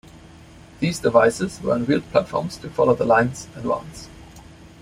These 0.79 0.97
devices 0.97 1.61
were 1.61 1.73
on 1.73 1.85
wheeled 1.85 2.09
platforms 2.09 2.57
to 2.57 2.71
follow 2.71 2.95
the 2.95 3.05
line's 3.05 3.45
advance. 3.55 4.09